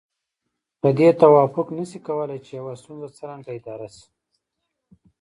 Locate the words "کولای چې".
2.07-2.51